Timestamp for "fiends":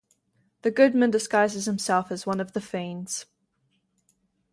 2.59-3.27